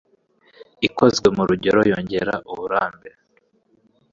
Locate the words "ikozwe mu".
0.87-1.43